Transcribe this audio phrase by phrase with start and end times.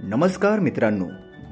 [0.00, 1.04] नमस्कार मित्रांनो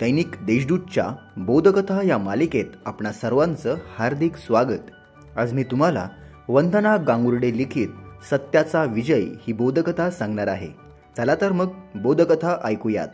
[0.00, 4.90] दैनिक देशदूतच्या बोधकथा या मालिकेत आपणा सर्वांचं हार्दिक स्वागत.
[5.36, 6.08] आज मी तुम्हाला
[6.48, 7.88] वंदना गांगुर्डे लिखित
[8.30, 10.68] सत्याचा विजय ही बोधकथा सांगणार आहे.
[11.16, 13.08] चला तर मग बोधकथा ऐकूयात.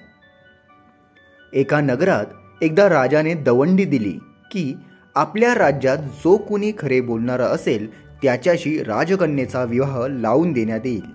[1.53, 2.27] एका नगरात
[2.63, 4.19] एकदा राजाने दवंडी दिली
[4.51, 4.77] की
[5.15, 11.07] आपल्या राज्यात जो कुणी खरे बोलणारा असेल त्याच्याशी राजकन्येचा विवाह लावून देण्यात येईल.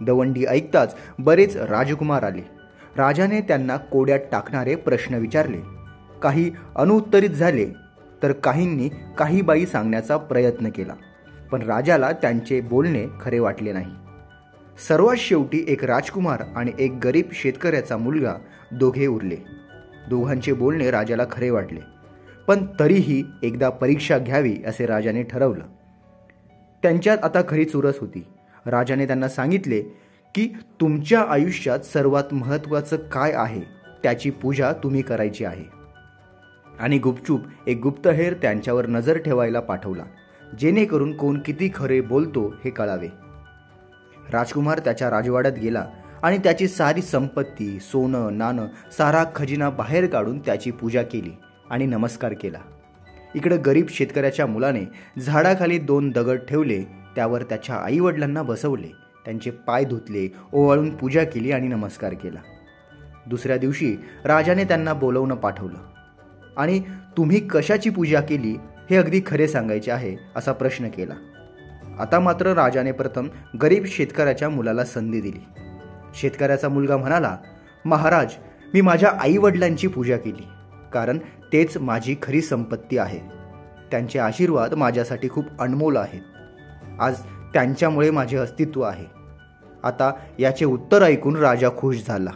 [0.00, 2.57] दवंडी ऐकताच बरेच राजकुमार आले.
[2.98, 5.58] राजाने त्यांना कोड्यात टाकणारे प्रश्न विचारले.
[6.22, 7.66] काही अनुत्तरित झाले
[8.22, 10.94] तर काहींनी काही बाई सांगण्याचा प्रयत्न केला
[11.50, 13.92] पण राजाला त्यांचे बोलणे खरे वाटले नाही.
[14.88, 18.34] सर्वात शेवटी एक राजकुमार आणि एक गरीब शेतकऱ्याचा मुलगा
[18.72, 19.36] दोघे उरले.
[20.10, 21.80] दोघांचे बोलणे राजाला खरे वाटले
[22.46, 25.64] पण तरीही एकदा परीक्षा घ्यावी असे राजाने ठरवलं.
[26.82, 28.26] त्यांच्यात आता खरी चुरस होती.
[28.66, 29.82] राजाने त्यांना सांगितले
[30.38, 30.48] की
[30.80, 33.60] तुमच्या आयुष्यात सर्वात महत्त्वाचं काय आहे?
[34.02, 35.64] त्याची पूजा तुम्ही करायची आहे.
[36.80, 40.02] आणि गुपचूप एक गुप्तहेर त्यांच्यावर नजर ठेवायला पाठवला
[40.58, 43.08] जेणेकरून कोण किती खरे बोलतो हे कळावे.
[44.32, 45.86] राजकुमार त्याच्या राजवाड्यात गेला
[46.22, 48.66] आणि त्याची सारी संपत्ती सोनं नाणं
[48.98, 51.32] सारा खजिना बाहेर काढून त्याची पूजा केली
[51.70, 52.58] आणि नमस्कार केला.
[53.34, 54.84] इकडं गरीब शेतकऱ्याच्या मुलाने
[55.20, 56.82] झाडाखाली दोन दगड ठेवले
[57.14, 59.07] त्यावर त्याच्या आईवडिलांना बसवले.
[59.24, 62.38] त्यांचे पाय धुतले ओवाळून पूजा केली आणि नमस्कार केला.
[63.26, 65.78] दुसऱ्या दिवशी राजाने त्यांना बोलवणं पाठवलं.
[66.56, 66.80] आणि
[67.16, 68.56] तुम्ही कशाची पूजा केली
[68.90, 71.14] हे अगदी खरे सांगायचे आहे असा प्रश्न केला.
[71.98, 73.28] आता मात्र राजाने प्रथम
[73.62, 75.44] गरीब शेतकऱ्याच्या मुलाला संधी दिली.
[76.14, 77.36] शेतकऱ्याचा मुलगा म्हणाला
[77.84, 78.32] महाराज
[78.74, 80.46] मी माझ्या आई वडिलांची पूजा केली
[80.92, 81.18] कारण
[81.52, 83.18] तेच माझी खरी संपत्ती आहे.
[83.90, 86.20] त्यांचे आशीर्वाद माझ्यासाठी खूप अनमोल आहेत.
[87.00, 87.14] आज
[87.54, 89.04] त्यांच्यामुळे माझे अस्तित्व आहे.
[89.84, 92.30] आता याचे उत्तर ऐकून राजा खुश झाला.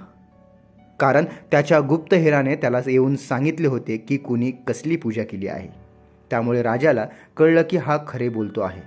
[1.01, 5.69] कारण त्याच्या गुप्तहेराने त्याला येऊन सांगितले होते की कुणी कसली पूजा केली आहे.
[6.31, 7.07] त्यामुळे राजाला
[7.37, 8.81] कळलं की हा खरे बोलतो आहे.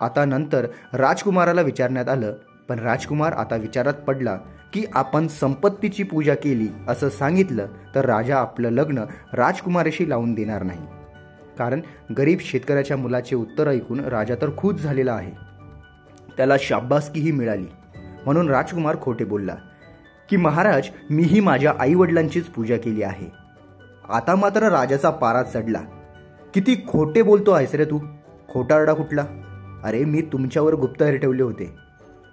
[0.00, 2.34] आता नंतर राजकुमाराला विचारण्यात आलं
[2.68, 4.38] पण राजकुमार आता विचारात पडला
[4.72, 10.86] की आपण संपत्तीची पूजा केली असं सांगितलं तर राजा आपलं लग्न राजकुमाराशी लावून देणार नाही.
[11.58, 11.80] कारण
[12.18, 15.32] गरीब शेतकऱ्याच्या मुलाचे उत्तर ऐकून राजा तर खुश झालेला आहे.
[16.36, 17.66] त्याला शाब्बासकीही मिळाली.
[18.24, 19.54] म्हणून राजकुमार खोटे बोलला
[20.30, 23.32] की महाराज मीही माझ्या आईवडिलांचीच पूजा केली आहे.
[24.08, 25.80] आता मात्र राजाचा पारा चढला.
[26.54, 27.98] किती खोटे बोलतो आहेस रे तू?
[28.48, 29.24] खोटारडा कुठला?
[29.84, 31.74] अरे मी तुमच्यावर गुप्तहेर ठेवले होते.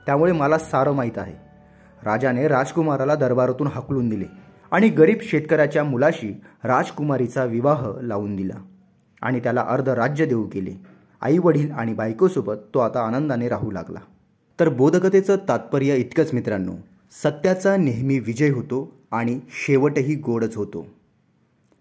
[0.06, 1.34] त्यामुळे मला सारं माहीत आहे.
[2.04, 4.26] राजाने राजकुमाराला दरबारातून हाकलून दिले
[4.72, 8.56] आणि गरीब शेतकऱ्याच्या मुलाशी राजकुमारीचा विवाह लावून दिला.
[9.22, 10.72] आणि त्याला अर्ध राज्य देऊ केले.
[11.22, 14.00] आई वडील आणि बायकोसोबत तो आता आनंदाने राहू लागला.
[14.60, 16.74] तर बोधकथेचं तात्पर्य इतकंच मित्रांनो
[17.24, 20.88] सत्याचा नेहमी विजय होतो आणि शेवटही गोडच होतो.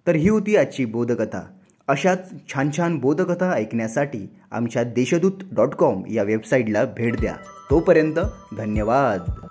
[0.07, 1.41] तर ही होती आजची बोधकथा.
[1.89, 7.37] अशाच छान छान बोधकथा ऐकण्यासाठी आमच्या देशदूत डॉट कॉम या वेबसाईटला भेट द्या.
[7.71, 8.15] तोपर्यंत
[8.57, 9.47] धन्यवाद.